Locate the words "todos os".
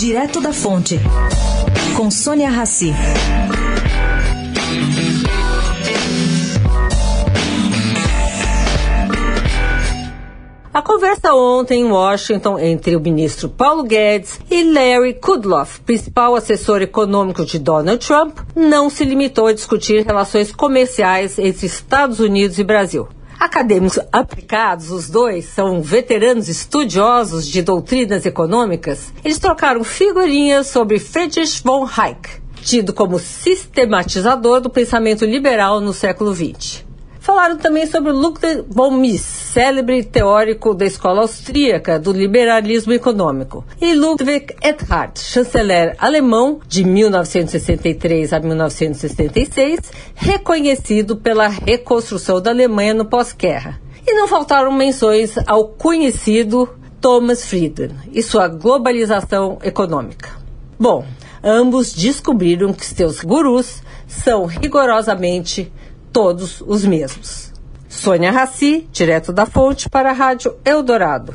66.12-66.84